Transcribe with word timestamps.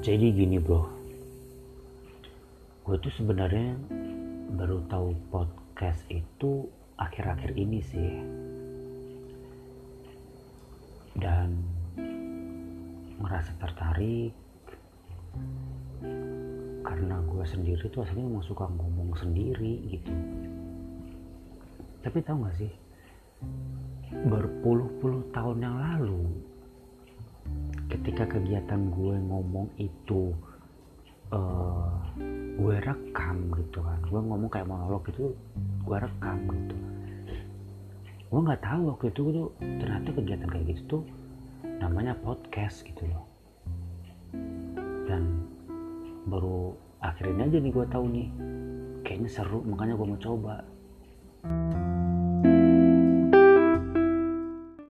jadi 0.00 0.32
gini 0.32 0.56
bro. 0.56 0.88
Gue 2.88 2.96
tuh 3.04 3.12
sebenarnya 3.20 3.76
baru 4.56 4.80
tahu 4.88 5.12
podcast 5.28 6.00
itu 6.08 6.64
akhir-akhir 6.96 7.52
ini 7.52 7.84
sih. 7.84 8.12
Dan 11.20 11.60
merasa 13.20 13.52
tertarik 13.60 14.32
karena 16.80 17.20
gue 17.20 17.44
sendiri 17.44 17.84
tuh 17.92 18.00
aslinya 18.00 18.40
emang 18.40 18.46
suka 18.48 18.72
ngomong 18.72 19.12
sendiri 19.20 19.84
gitu. 19.84 20.12
Tapi 22.00 22.24
tahu 22.24 22.48
gak 22.48 22.56
sih 22.56 22.72
berpuluh-puluh 24.24 25.28
ketika 27.90 28.24
kegiatan 28.38 28.94
gue 28.94 29.16
ngomong 29.18 29.66
itu 29.82 30.30
uh, 31.34 31.98
gue 32.54 32.76
rekam 32.86 33.50
gitu 33.58 33.82
kan. 33.82 33.98
Gue 34.06 34.20
ngomong 34.22 34.50
kayak 34.50 34.70
monolog 34.70 35.02
itu 35.10 35.34
gue 35.82 35.96
rekam 35.98 36.38
gitu. 36.46 36.76
Gue 38.30 38.40
nggak 38.46 38.62
tahu 38.62 38.94
waktu 38.94 39.06
itu 39.10 39.22
tuh 39.34 39.48
ternyata 39.58 40.08
kegiatan 40.14 40.48
kayak 40.48 40.66
gitu 40.70 40.82
tuh 40.86 41.02
namanya 41.82 42.14
podcast 42.22 42.86
gitu 42.86 43.02
loh. 43.10 43.26
Dan 45.10 45.50
baru 46.30 46.78
akhirnya 47.02 47.50
nih 47.50 47.74
gue 47.74 47.86
tahu 47.90 48.04
nih. 48.06 48.28
Kayaknya 49.02 49.30
seru 49.32 49.66
makanya 49.66 49.98
gue 49.98 50.06
mau 50.06 50.20
coba 50.20 50.62